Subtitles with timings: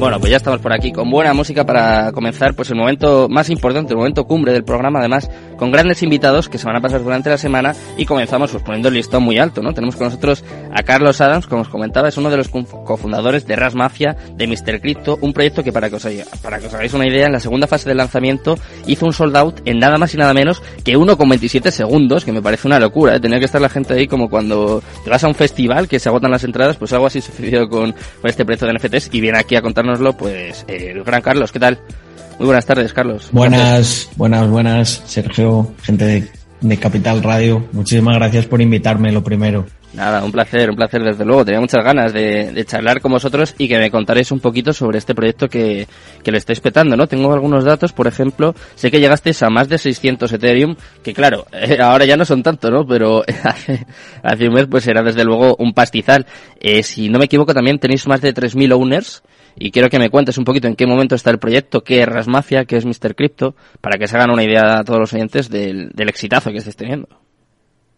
[0.00, 3.50] Bueno, pues ya estamos por aquí con buena música para comenzar pues el momento más
[3.50, 7.04] importante, el momento cumbre del programa, además con grandes invitados que se van a pasar
[7.04, 9.74] durante la semana y comenzamos pues poniendo el listón muy alto, ¿no?
[9.74, 10.42] Tenemos con nosotros
[10.72, 14.46] a Carlos Adams, como os comentaba, es uno de los cofundadores de Ras Mafia, de
[14.46, 14.80] Mr.
[14.80, 16.08] Crypto, un proyecto que para que os,
[16.40, 19.36] para que os hagáis una idea, en la segunda fase del lanzamiento hizo un sold
[19.36, 23.16] out en nada más y nada menos que 1,27 segundos, que me parece una locura,
[23.16, 23.20] ¿eh?
[23.20, 26.08] Tener que estar la gente ahí como cuando te vas a un festival que se
[26.08, 29.36] agotan las entradas, pues algo así sucedió con, con este proyecto de NFTs y viene
[29.36, 31.78] aquí a contárnoslo pues el gran Carlos, ¿qué tal?
[32.38, 33.28] Muy buenas tardes, Carlos.
[33.32, 36.28] Buenas, buenas, buenas, Sergio, gente
[36.62, 37.66] de, Capital Radio.
[37.72, 39.66] Muchísimas gracias por invitarme, lo primero.
[39.92, 41.44] Nada, un placer, un placer desde luego.
[41.44, 45.14] Tenía muchas ganas de, charlar con vosotros y que me contaréis un poquito sobre este
[45.14, 45.88] proyecto que,
[46.22, 47.08] que le estáis petando, ¿no?
[47.08, 51.46] Tengo algunos datos, por ejemplo, sé que llegasteis a más de 600 Ethereum, que claro,
[51.82, 52.86] ahora ya no son tanto, ¿no?
[52.86, 53.86] Pero hace,
[54.22, 56.26] hace un mes pues era desde luego un pastizal.
[56.60, 59.22] Eh, si no me equivoco también tenéis más de 3.000 owners
[59.56, 62.06] y quiero que me cuentes un poquito en qué momento está el proyecto, qué es
[62.06, 63.14] Rasmafia, qué es Mr.
[63.14, 66.58] Crypto, para que se hagan una idea a todos los oyentes del, del exitazo que
[66.58, 67.08] estés teniendo.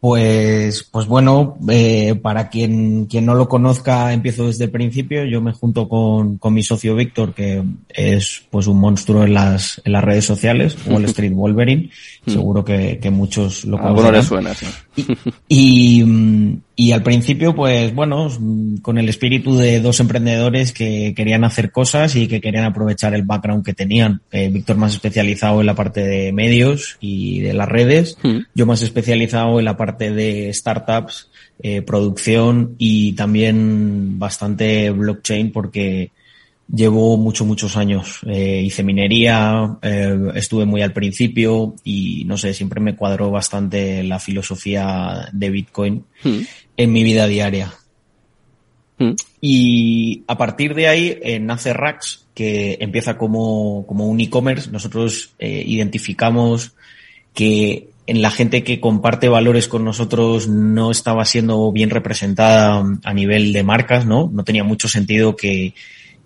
[0.03, 5.25] Pues, pues bueno, eh, para quien, quien no lo conozca, empiezo desde el principio.
[5.25, 9.81] Yo me junto con, con mi socio Víctor, que es pues un monstruo en las,
[9.85, 11.91] en las redes sociales, Wall Street Wolverine.
[12.27, 14.13] Seguro que, que muchos lo conocen.
[14.13, 14.67] les suena, sí.
[15.49, 16.05] Y,
[16.77, 18.29] y, al principio, pues bueno,
[18.83, 23.23] con el espíritu de dos emprendedores que querían hacer cosas y que querían aprovechar el
[23.23, 24.23] background que tenían.
[24.31, 28.17] Eh, Víctor más especializado en la parte de medios y de las redes.
[28.55, 31.29] Yo más especializado en la parte de startups,
[31.63, 36.11] eh, producción y también bastante blockchain porque
[36.69, 38.21] llevo muchos, muchos años.
[38.27, 44.03] Eh, hice minería, eh, estuve muy al principio y no sé, siempre me cuadró bastante
[44.03, 46.41] la filosofía de Bitcoin hmm.
[46.77, 47.73] en mi vida diaria.
[48.99, 49.13] Hmm.
[49.41, 54.71] Y a partir de ahí nace Rax, que empieza como, como un e-commerce.
[54.71, 56.75] Nosotros identificamos
[57.35, 63.15] que en la gente que comparte valores con nosotros no estaba siendo bien representada a
[63.15, 64.31] nivel de marcas, ¿no?
[64.33, 65.75] No tenía mucho sentido que,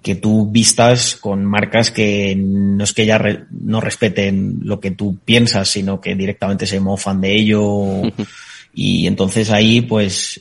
[0.03, 3.21] que tú vistas con marcas que no es que ya
[3.51, 8.03] no respeten lo que tú piensas, sino que directamente se mofan de ello.
[8.75, 10.41] y entonces ahí, pues,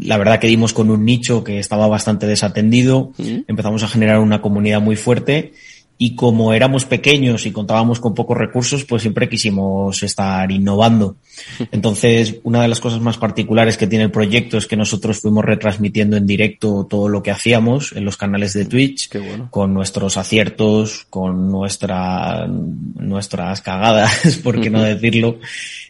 [0.00, 3.12] la verdad que dimos con un nicho que estaba bastante desatendido.
[3.46, 5.52] Empezamos a generar una comunidad muy fuerte
[6.00, 11.16] y como éramos pequeños y contábamos con pocos recursos, pues siempre quisimos estar innovando.
[11.72, 15.44] Entonces, una de las cosas más particulares que tiene el proyecto es que nosotros fuimos
[15.44, 19.10] retransmitiendo en directo todo lo que hacíamos en los canales de Twitch,
[19.50, 25.40] con nuestros aciertos, con nuestra, nuestras cagadas, por qué no decirlo,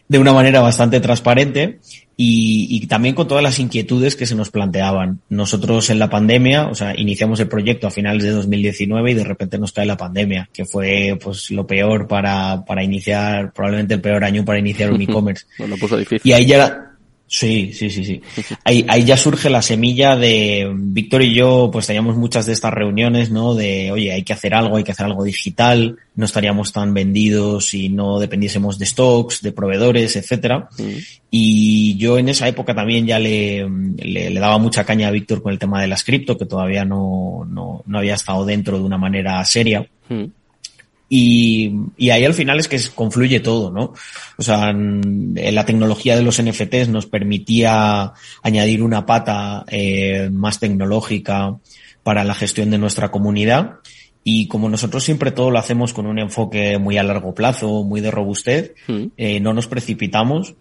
[0.07, 1.79] de una manera bastante transparente
[2.21, 5.21] y, y, también con todas las inquietudes que se nos planteaban.
[5.29, 9.23] Nosotros en la pandemia, o sea, iniciamos el proyecto a finales de 2019 y de
[9.23, 14.01] repente nos cae la pandemia, que fue pues lo peor para, para iniciar, probablemente el
[14.01, 15.45] peor año para iniciar un e-commerce.
[15.57, 16.29] bueno, puso difícil.
[16.29, 16.88] Y ahí ya,
[17.31, 18.21] Sí, sí, sí, sí.
[18.63, 22.73] Ahí, ahí ya surge la semilla de Víctor y yo, pues teníamos muchas de estas
[22.73, 23.53] reuniones, ¿no?
[23.53, 27.67] De, oye, hay que hacer algo, hay que hacer algo digital, no estaríamos tan vendidos
[27.67, 30.69] si no dependiésemos de stocks, de proveedores, etcétera.
[30.79, 30.97] Mm.
[31.29, 35.51] Y yo en esa época también ya le, le, daba mucha caña a Víctor con
[35.53, 38.97] el tema de las cripto, que todavía no, no, no había estado dentro de una
[38.97, 39.87] manera seria.
[40.09, 40.25] Mm.
[41.11, 43.93] Y, y, ahí al final es que confluye todo, ¿no?
[44.37, 51.57] O sea, la tecnología de los NFTs nos permitía añadir una pata eh, más tecnológica
[52.03, 53.79] para la gestión de nuestra comunidad.
[54.23, 58.01] Y como nosotros siempre todo lo hacemos con un enfoque muy a largo plazo, muy
[58.01, 59.05] de robustez, mm.
[59.17, 60.53] eh, no nos precipitamos,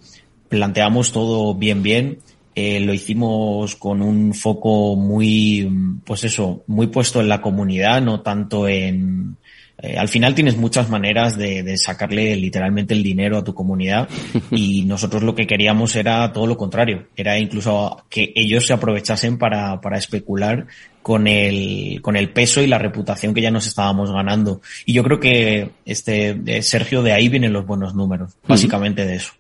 [0.49, 2.21] planteamos todo bien, bien.
[2.55, 5.71] Eh, lo hicimos con un foco muy,
[6.05, 9.37] pues eso, muy puesto en la comunidad, no tanto en,
[9.81, 14.09] eh, al final tienes muchas maneras de, de, sacarle literalmente el dinero a tu comunidad
[14.50, 19.38] y nosotros lo que queríamos era todo lo contrario, era incluso que ellos se aprovechasen
[19.38, 20.67] para, para especular
[21.00, 24.61] con el, con el peso y la reputación que ya nos estábamos ganando.
[24.85, 29.32] Y yo creo que este, Sergio, de ahí vienen los buenos números, básicamente de eso.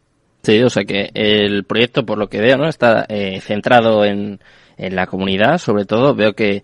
[0.42, 2.68] Sí, o sea que el proyecto, por lo que veo, ¿no?
[2.68, 4.40] Está eh, centrado en,
[4.78, 6.14] en la comunidad, sobre todo.
[6.14, 6.62] Veo que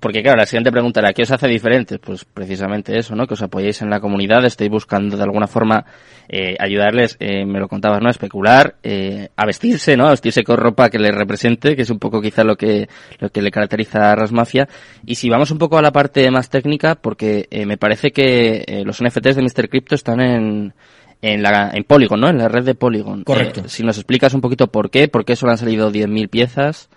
[0.00, 1.98] porque claro, la siguiente pregunta era, ¿qué os hace diferentes?
[1.98, 3.26] Pues precisamente eso, ¿no?
[3.26, 5.84] Que os apoyéis en la comunidad, estéis buscando de alguna forma
[6.28, 8.08] eh, ayudarles, eh, me lo contabas, ¿no?
[8.08, 10.06] A especular, eh, a vestirse, ¿no?
[10.06, 12.88] A vestirse con ropa que les represente, que es un poco quizá lo que,
[13.20, 14.68] lo que le caracteriza a Rasmafia.
[15.06, 18.64] Y si vamos un poco a la parte más técnica, porque eh, me parece que
[18.66, 19.68] eh, los NFTs de Mr.
[19.68, 20.74] Crypto están en,
[21.20, 22.28] en la en Polygon, ¿no?
[22.28, 23.24] En la red de Polygon.
[23.24, 23.68] Correcto.
[23.68, 26.88] si nos explicas un poquito por qué, por qué solo han salido 10.000 piezas.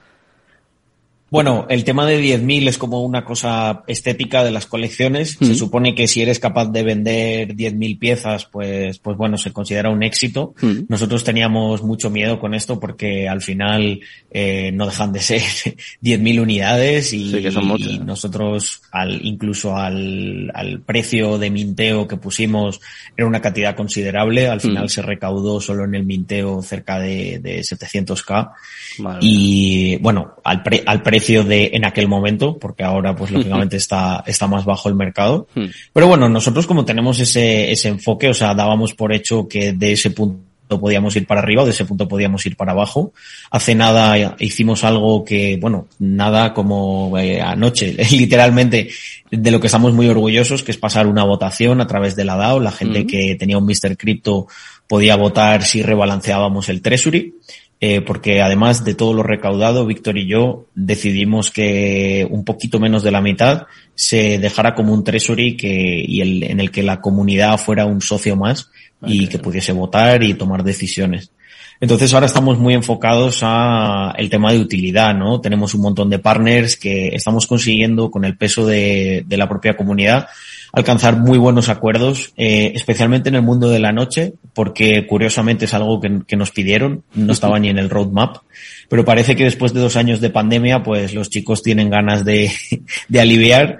[1.31, 5.37] Bueno, el tema de 10.000 es como una cosa estética de las colecciones.
[5.41, 9.89] Se supone que si eres capaz de vender 10.000 piezas, pues, pues bueno, se considera
[9.89, 10.53] un éxito.
[10.87, 15.41] Nosotros teníamos mucho miedo con esto porque al final eh, no dejan de ser
[16.03, 22.79] 10.000 unidades y, y nosotros al, incluso al, al, precio de minteo que pusimos
[23.17, 24.47] era una cantidad considerable.
[24.47, 28.51] Al final se recaudó solo en el minteo cerca de, de 700k.
[29.21, 34.23] Y bueno, al, pre, al precio de en aquel momento, porque ahora pues lógicamente está,
[34.25, 35.47] está más bajo el mercado.
[35.55, 35.65] Hmm.
[35.93, 39.93] Pero bueno, nosotros como tenemos ese, ese enfoque, o sea, dábamos por hecho que de
[39.93, 43.13] ese punto podíamos ir para arriba o de ese punto podíamos ir para abajo.
[43.51, 48.89] Hace nada hicimos algo que, bueno, nada como eh, anoche, literalmente
[49.31, 52.35] de lo que estamos muy orgullosos, que es pasar una votación a través de la
[52.35, 52.59] DAO.
[52.59, 53.07] La gente hmm.
[53.07, 53.97] que tenía un Mr.
[53.97, 54.47] Crypto
[54.87, 57.35] podía votar si rebalanceábamos el Treasury.
[57.81, 63.03] Eh, porque además de todo lo recaudado, Víctor y yo decidimos que un poquito menos
[63.03, 67.01] de la mitad se dejara como un treasury que, y el, en el que la
[67.01, 68.71] comunidad fuera un socio más
[69.05, 71.31] y que pudiese votar y tomar decisiones.
[71.81, 75.41] Entonces ahora estamos muy enfocados a el tema de utilidad, ¿no?
[75.41, 79.75] Tenemos un montón de partners que estamos consiguiendo con el peso de, de la propia
[79.75, 80.29] comunidad
[80.75, 85.73] alcanzar muy buenos acuerdos, eh, especialmente en el mundo de la noche, porque curiosamente es
[85.73, 88.37] algo que, que, nos pidieron, no estaba ni en el roadmap,
[88.89, 92.51] pero parece que después de dos años de pandemia, pues los chicos tienen ganas de,
[93.07, 93.79] de aliviar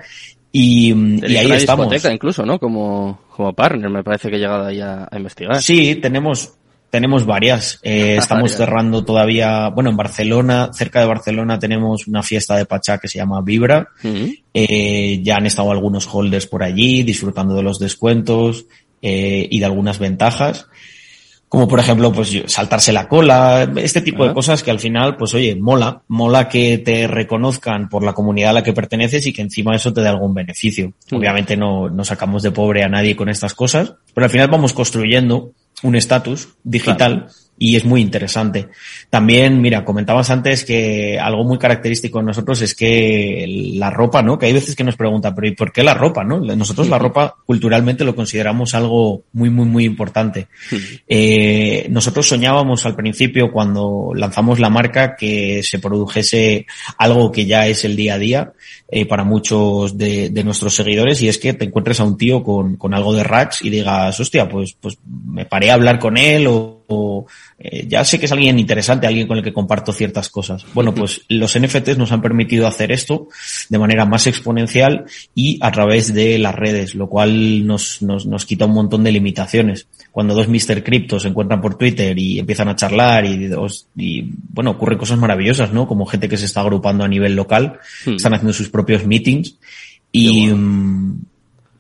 [0.51, 1.94] y, y ahí estamos.
[2.09, 2.59] incluso, ¿no?
[2.59, 5.62] Como, como partner, me parece que he llegado ahí a, a investigar.
[5.62, 6.53] Sí, tenemos,
[6.95, 7.77] tenemos varias.
[7.83, 13.00] Eh, estamos cerrando todavía, bueno, en Barcelona, cerca de Barcelona tenemos una fiesta de Pachá
[13.00, 13.89] que se llama Vibra.
[14.53, 18.65] eh, ya han estado algunos holders por allí disfrutando de los descuentos
[19.01, 20.68] eh, y de algunas ventajas.
[21.50, 25.33] Como por ejemplo, pues saltarse la cola, este tipo de cosas que al final, pues
[25.33, 29.41] oye, mola, mola que te reconozcan por la comunidad a la que perteneces y que
[29.41, 30.94] encima eso te dé algún beneficio.
[31.12, 34.74] Obviamente no, no sacamos de pobre a nadie con estas cosas, pero al final vamos
[34.74, 35.51] construyendo
[35.83, 37.27] un estatus digital
[37.57, 38.68] y es muy interesante.
[39.10, 44.38] También, mira, comentabas antes que algo muy característico de nosotros es que la ropa, ¿no?
[44.38, 46.40] Que hay veces que nos preguntan, pero ¿y por qué la ropa, no?
[46.40, 50.48] Nosotros la ropa culturalmente lo consideramos algo muy, muy, muy importante.
[51.07, 56.66] Eh, nosotros soñábamos al principio cuando lanzamos la marca que se produjese
[56.98, 58.54] algo que ya es el día a día
[58.90, 62.44] eh, para muchos de, de, nuestros seguidores y es que te encuentres a un tío
[62.44, 66.18] con, con algo de racks y digas, hostia, pues, pues me paré a hablar con
[66.18, 67.26] él o o
[67.58, 70.66] eh, ya sé que es alguien interesante, alguien con el que comparto ciertas cosas.
[70.74, 73.28] Bueno, pues los NFTs nos han permitido hacer esto
[73.70, 78.46] de manera más exponencial y a través de las redes, lo cual nos, nos, nos
[78.46, 79.88] quita un montón de limitaciones.
[80.12, 80.84] Cuando dos Mr.
[80.84, 83.50] Crypto se encuentran por Twitter y empiezan a charlar y,
[83.98, 85.88] y bueno, ocurren cosas maravillosas, ¿no?
[85.88, 88.16] Como gente que se está agrupando a nivel local, hmm.
[88.16, 89.58] están haciendo sus propios meetings
[90.12, 90.50] y,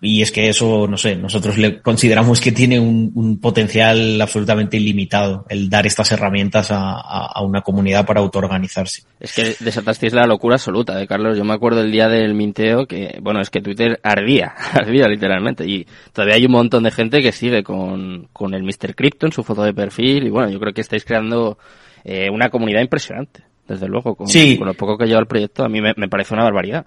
[0.05, 4.77] y es que eso, no sé, nosotros le consideramos que tiene un, un potencial absolutamente
[4.77, 9.03] ilimitado el dar estas herramientas a, a, a, una comunidad para autoorganizarse.
[9.19, 11.37] Es que desatasteis la locura absoluta de Carlos.
[11.37, 15.65] Yo me acuerdo el día del minteo que, bueno, es que Twitter ardía, ardía literalmente.
[15.67, 18.93] Y todavía hay un montón de gente que sigue con, con el Mr.
[18.95, 20.27] Crypto en su foto de perfil.
[20.27, 21.57] Y bueno, yo creo que estáis creando
[22.03, 23.43] eh, una comunidad impresionante.
[23.67, 24.57] Desde luego, con, sí.
[24.59, 26.85] con lo poco que lleva el proyecto, a mí me, me parece una barbaridad.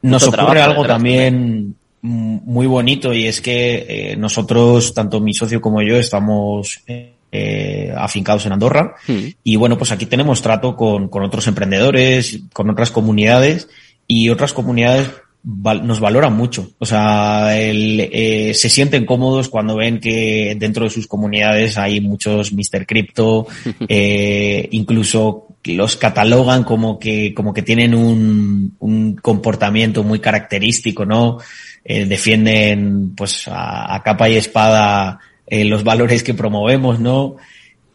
[0.00, 5.82] Nos ocurre algo también muy bonito y es que eh, nosotros, tanto mi socio como
[5.82, 9.26] yo, estamos eh, afincados en Andorra mm.
[9.42, 13.68] y bueno, pues aquí tenemos trato con, con otros emprendedores, con otras comunidades
[14.06, 15.10] y otras comunidades
[15.46, 16.72] nos valoran mucho.
[16.78, 22.00] O sea, el, eh, se sienten cómodos cuando ven que dentro de sus comunidades hay
[22.00, 22.84] muchos Mr.
[22.84, 23.46] Crypto,
[23.88, 31.38] eh, incluso los catalogan como que, como que tienen un, un comportamiento muy característico, ¿no?
[31.84, 37.36] Eh, defienden pues a, a, capa y espada eh, los valores que promovemos, ¿no?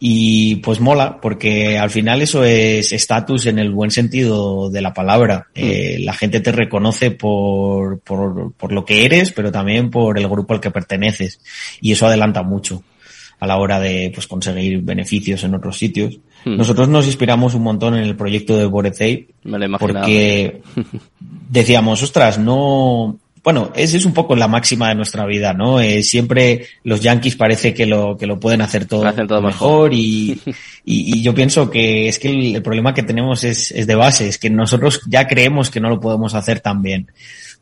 [0.04, 4.92] Y pues mola, porque al final eso es estatus en el buen sentido de la
[4.92, 5.46] palabra.
[5.54, 5.60] Mm.
[5.60, 10.28] Eh, la gente te reconoce por, por, por lo que eres, pero también por el
[10.28, 11.40] grupo al que perteneces.
[11.80, 12.82] Y eso adelanta mucho
[13.38, 16.18] a la hora de pues, conseguir beneficios en otros sitios.
[16.44, 16.56] Hmm.
[16.56, 18.92] Nosotros nos inspiramos un montón en el proyecto de Bored
[19.78, 20.62] porque
[21.48, 25.80] decíamos, ostras, no, bueno, esa es un poco la máxima de nuestra vida, ¿no?
[25.80, 29.94] Eh, siempre los yankees parece que lo, que lo pueden hacer todo, todo mejor, mejor.
[29.94, 30.40] Y,
[30.84, 33.94] y, y, yo pienso que es que el, el, problema que tenemos es, es de
[33.96, 37.10] base, es que nosotros ya creemos que no lo podemos hacer tan bien.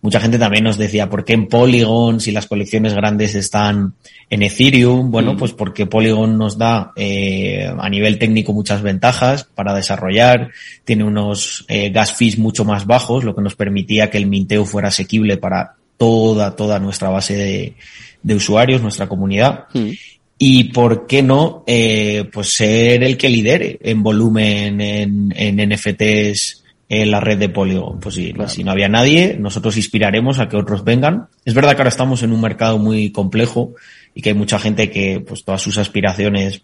[0.03, 3.95] Mucha gente también nos decía, ¿por qué en Polygon si las colecciones grandes están
[4.31, 5.11] en Ethereum?
[5.11, 5.37] Bueno, mm.
[5.37, 10.53] pues porque Polygon nos da eh, a nivel técnico muchas ventajas para desarrollar,
[10.85, 14.65] tiene unos eh, gas fees mucho más bajos, lo que nos permitía que el minteo
[14.65, 17.75] fuera asequible para toda, toda nuestra base de,
[18.23, 19.65] de usuarios, nuestra comunidad.
[19.75, 19.91] Mm.
[20.39, 26.60] Y por qué no, eh, pues ser el que lidere en volumen en, en NFTs
[26.91, 28.01] en la red de Polygon.
[28.01, 31.29] Pues si, si no había nadie, nosotros inspiraremos a que otros vengan.
[31.45, 33.75] Es verdad que ahora estamos en un mercado muy complejo
[34.13, 36.63] y que hay mucha gente que, pues todas sus aspiraciones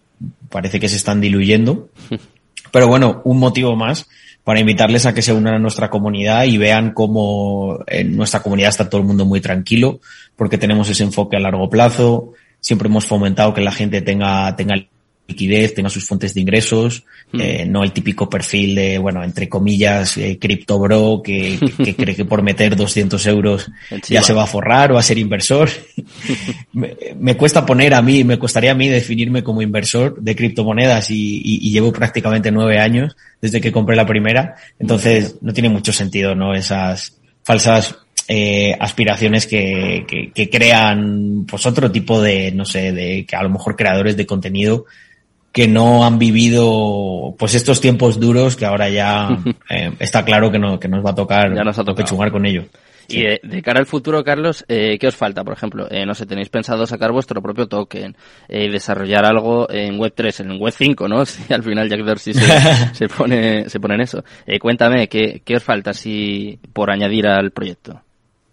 [0.50, 1.90] parece que se están diluyendo.
[2.72, 4.08] Pero bueno, un motivo más
[4.42, 8.70] para invitarles a que se unan a nuestra comunidad y vean cómo en nuestra comunidad
[8.70, 10.00] está todo el mundo muy tranquilo,
[10.34, 14.74] porque tenemos ese enfoque a largo plazo, siempre hemos fomentado que la gente tenga, tenga
[15.28, 17.40] liquidez, tenga sus fuentes de ingresos, hmm.
[17.40, 21.58] eh, no el típico perfil de, bueno, entre comillas, eh, cripto bro, que,
[21.96, 23.70] cree que por meter 200 euros
[24.08, 25.68] ya se va a forrar o a ser inversor.
[26.72, 31.40] me, cuesta poner a mí, me costaría a mí definirme como inversor de criptomonedas y,
[31.44, 34.56] y, llevo prácticamente nueve años desde que compré la primera.
[34.78, 36.54] Entonces no tiene mucho sentido, ¿no?
[36.54, 37.96] Esas falsas
[38.28, 43.42] eh, aspiraciones que, que, que, crean pues otro tipo de, no sé, de que a
[43.44, 44.86] lo mejor creadores de contenido
[45.56, 49.30] que no han vivido pues estos tiempos duros que ahora ya
[49.70, 52.66] eh, está claro que, no, que nos va a tocar ya nos pechungar con ello.
[53.08, 55.44] Y de, cara al futuro, Carlos, eh, ¿qué os falta?
[55.44, 58.14] Por ejemplo, eh, no sé, tenéis pensado sacar vuestro propio token,
[58.48, 61.24] eh, desarrollar algo en Web3, en Web5, ¿no?
[61.26, 62.46] Si al final Jack Dorsey se,
[62.94, 64.24] se, pone, se pone en eso.
[64.60, 68.02] Cuéntame, ¿qué, ¿qué os falta si por añadir al proyecto?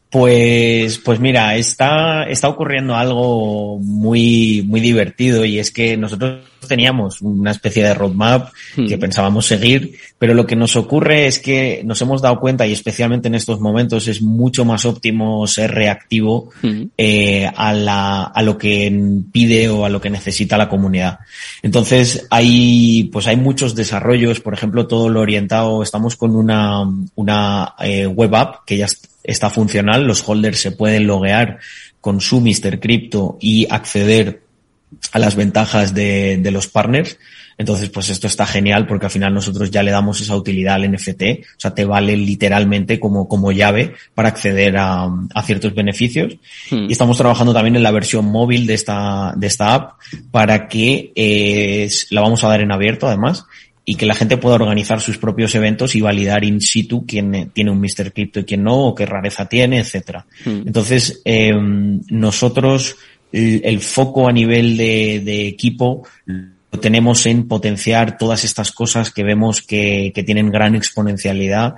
[0.09, 7.21] Pues, pues mira, está, está ocurriendo algo muy, muy divertido y es que nosotros teníamos
[7.21, 8.87] una especie de roadmap hmm.
[8.87, 12.73] que pensábamos seguir, pero lo que nos ocurre es que nos hemos dado cuenta y
[12.73, 16.83] especialmente en estos momentos es mucho más óptimo ser reactivo hmm.
[16.97, 18.91] eh, a, la, a lo que
[19.31, 21.19] pide o a lo que necesita la comunidad.
[21.61, 26.81] Entonces hay, pues hay muchos desarrollos, por ejemplo, todo lo orientado, estamos con una,
[27.15, 28.87] una eh, web app que ya
[29.23, 31.59] está funcional, los holders se pueden loguear
[32.03, 32.81] con su Mr.
[32.81, 34.42] Crypto y acceder
[35.11, 37.17] a las ventajas de, de, los partners.
[37.57, 40.91] Entonces, pues esto está genial porque al final nosotros ya le damos esa utilidad al
[40.91, 46.35] NFT, o sea, te vale literalmente como, como llave para acceder a, a ciertos beneficios.
[46.71, 46.87] Hmm.
[46.89, 49.99] Y estamos trabajando también en la versión móvil de esta, de esta app
[50.31, 53.45] para que eh, la vamos a dar en abierto además
[53.85, 57.71] y que la gente pueda organizar sus propios eventos y validar in situ quién tiene
[57.71, 58.13] un Mr.
[58.13, 60.25] Crypto y quién no, o qué rareza tiene, etcétera.
[60.45, 60.63] Hmm.
[60.65, 62.95] Entonces, eh, nosotros
[63.33, 69.61] el, foco a nivel de, equipo lo tenemos en potenciar todas estas cosas que vemos
[69.61, 71.75] que tienen gran exponencialidad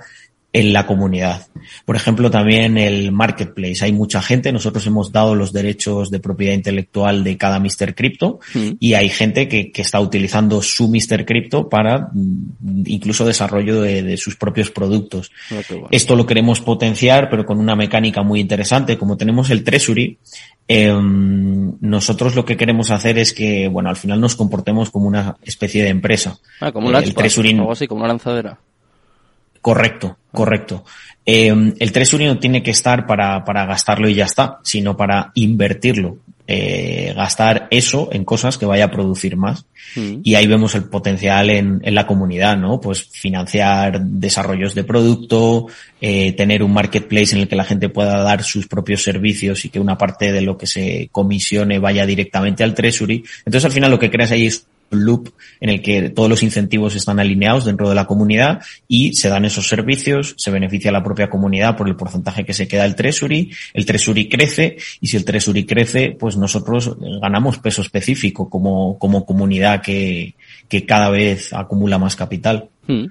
[0.52, 1.46] en la comunidad.
[1.84, 3.84] Por ejemplo, también el marketplace.
[3.84, 7.94] Hay mucha gente, nosotros hemos dado los derechos de propiedad intelectual de cada Mr.
[7.94, 8.70] Crypto mm.
[8.80, 11.24] y hay gente que, que, está utilizando su Mr.
[11.24, 15.30] Crypto para mm, incluso desarrollo de, de sus propios productos.
[15.50, 18.98] Ah, Esto lo queremos potenciar, pero con una mecánica muy interesante.
[18.98, 20.18] Como tenemos el Treasury,
[20.68, 25.36] eh, nosotros lo que queremos hacer es que, bueno, al final nos comportemos como una
[25.42, 26.38] especie de empresa.
[26.60, 28.58] Ah, como un el Treasury, algo así, como una lanzadera.
[29.66, 30.84] Correcto, correcto.
[31.26, 35.32] Eh, el Treasury no tiene que estar para, para gastarlo y ya está, sino para
[35.34, 36.18] invertirlo.
[36.46, 39.66] Eh, gastar eso en cosas que vaya a producir más.
[39.96, 40.20] Mm.
[40.22, 42.80] Y ahí vemos el potencial en, en, la comunidad, ¿no?
[42.80, 45.66] Pues financiar desarrollos de producto,
[46.00, 49.70] eh, tener un marketplace en el que la gente pueda dar sus propios servicios y
[49.70, 53.24] que una parte de lo que se comisione vaya directamente al Treasury.
[53.38, 56.94] Entonces al final lo que creas ahí es loop en el que todos los incentivos
[56.94, 61.02] están alineados dentro de la comunidad y se dan esos servicios, se beneficia a la
[61.02, 65.16] propia comunidad por el porcentaje que se queda el Treasury, el Treasury crece y si
[65.16, 70.34] el Treasury crece, pues nosotros ganamos peso específico como, como comunidad que,
[70.68, 72.68] que cada vez acumula más capital.
[72.86, 73.06] Hmm.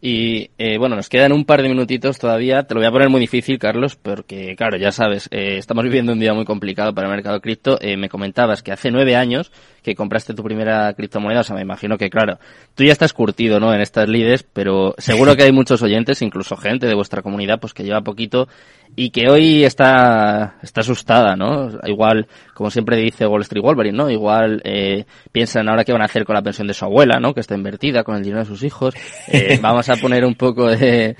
[0.00, 2.62] Y eh, bueno, nos quedan un par de minutitos todavía.
[2.62, 6.12] Te lo voy a poner muy difícil, Carlos, porque claro, ya sabes, eh, estamos viviendo
[6.12, 7.78] un día muy complicado para el mercado cripto.
[7.80, 9.50] Eh, me comentabas que hace nueve años
[9.82, 12.38] que compraste tu primera criptomoneda, o sea, me imagino que claro,
[12.74, 13.72] tú ya estás curtido, ¿no?
[13.72, 17.74] En estas lides, pero seguro que hay muchos oyentes, incluso gente de vuestra comunidad, pues
[17.74, 18.48] que lleva poquito
[18.96, 21.70] y que hoy está, está asustada, ¿no?
[21.84, 24.10] Igual, como siempre dice Wall Street Wolverine, ¿no?
[24.10, 27.32] Igual eh, piensan ahora qué van a hacer con la pensión de su abuela, ¿no?
[27.32, 28.94] Que está invertida con el dinero de sus hijos.
[29.28, 29.58] Eh,
[29.90, 31.16] a poner un poco de,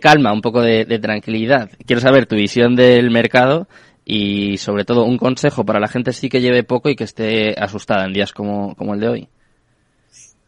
[0.00, 1.70] calma, un poco de, tranquilidad.
[1.86, 3.68] Quiero saber tu visión del mercado
[4.04, 7.54] y sobre todo un consejo para la gente sí que lleve poco y que esté
[7.58, 9.28] asustada en días como el de hoy.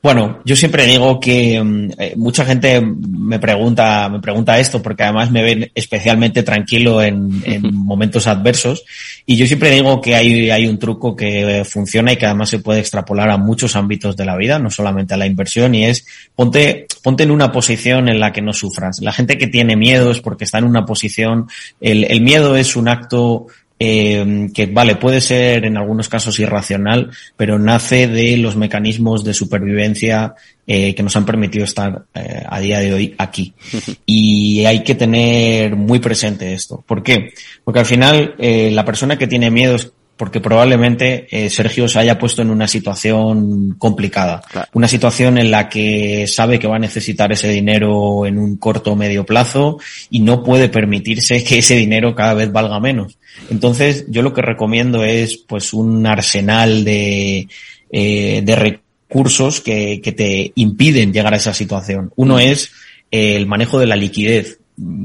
[0.03, 5.03] Bueno, yo siempre digo que mm, eh, mucha gente me pregunta, me pregunta esto porque
[5.03, 7.31] además me ven especialmente tranquilo en,
[7.75, 8.85] momentos adversos
[9.27, 12.61] y yo siempre digo que hay, hay un truco que funciona y que además se
[12.61, 16.07] puede extrapolar a muchos ámbitos de la vida, no solamente a la inversión y es
[16.35, 19.01] ponte, ponte en una posición en la que no sufras.
[19.03, 21.49] La gente que tiene miedo es porque está en una posición,
[21.81, 23.49] el, el miedo es un acto
[23.83, 29.33] eh, que vale, puede ser en algunos casos irracional, pero nace de los mecanismos de
[29.33, 30.35] supervivencia
[30.67, 33.55] eh, que nos han permitido estar eh, a día de hoy aquí.
[34.07, 36.85] Y hay que tener muy presente esto.
[36.87, 37.33] ¿Por qué?
[37.65, 41.99] Porque al final eh, la persona que tiene miedo es porque probablemente eh, Sergio se
[41.99, 44.43] haya puesto en una situación complicada,
[44.75, 48.93] una situación en la que sabe que va a necesitar ese dinero en un corto
[48.93, 49.79] o medio plazo
[50.11, 53.17] y no puede permitirse que ese dinero cada vez valga menos.
[53.49, 57.49] Entonces, yo lo que recomiendo es pues un arsenal de,
[57.91, 62.13] eh, de recursos que, que te impiden llegar a esa situación.
[62.17, 62.41] Uno mm.
[62.41, 62.73] es
[63.11, 64.60] el manejo de la liquidez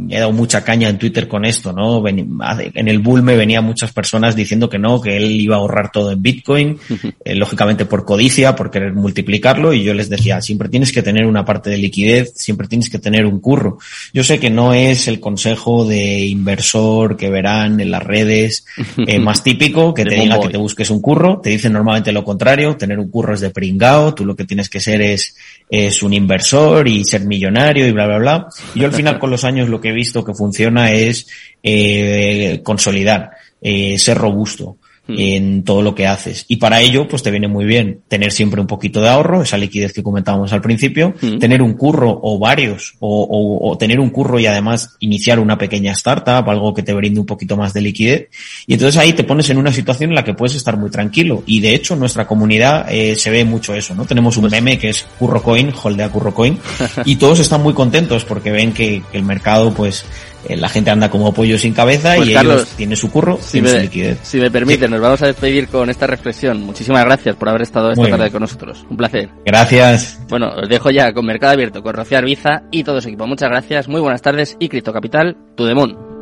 [0.10, 2.03] he dado mucha caña en Twitter con esto, ¿no?
[2.08, 5.91] En el bull me venían muchas personas diciendo que no, que él iba a ahorrar
[5.91, 6.77] todo en Bitcoin,
[7.25, 11.25] eh, lógicamente por codicia, por querer multiplicarlo, y yo les decía, siempre tienes que tener
[11.25, 13.79] una parte de liquidez, siempre tienes que tener un curro.
[14.13, 18.65] Yo sé que no es el consejo de inversor que verán en las redes
[19.08, 22.24] eh, más típico, que te diga que te busques un curro, te dicen normalmente lo
[22.24, 25.36] contrario, tener un curro es de pringao, tú lo que tienes que ser es,
[25.70, 28.48] es un inversor y ser millonario y bla, bla, bla.
[28.74, 31.27] Y yo al final con los años lo que he visto que funciona es
[31.62, 33.31] eh, consolidar,
[33.62, 34.77] eh, ser robusto.
[35.07, 35.15] Hmm.
[35.19, 36.45] en todo lo que haces.
[36.47, 39.55] Y para ello, pues te viene muy bien tener siempre un poquito de ahorro, esa
[39.55, 41.38] liquidez que comentábamos al principio, hmm.
[41.38, 46.50] tener un curro o varios, o, tener un curro y además iniciar una pequeña startup,
[46.50, 48.29] algo que te brinde un poquito más de liquidez.
[48.65, 51.43] Y entonces ahí te pones en una situación en la que puedes estar muy tranquilo.
[51.45, 54.05] Y de hecho, en nuestra comunidad eh, se ve mucho eso, ¿no?
[54.05, 56.57] Tenemos un pues meme que es CurroCoin, holdea CurroCoin,
[57.05, 60.03] y todos están muy contentos porque ven que, que el mercado, pues,
[60.49, 63.69] la gente anda como pollo sin cabeza pues y Carlos, tiene su curro, si tiene
[63.69, 64.19] su liquidez.
[64.23, 66.61] Si me permite, nos vamos a despedir con esta reflexión.
[66.61, 68.85] Muchísimas gracias por haber estado esta tarde con nosotros.
[68.89, 69.29] Un placer.
[69.45, 70.19] Gracias.
[70.29, 73.27] Bueno, os dejo ya con Mercado Abierto, con Rocío Arbiza y todo su equipo.
[73.27, 76.15] Muchas gracias, muy buenas tardes y Cripto Capital, tu demon.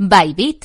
[0.00, 0.56] Bybit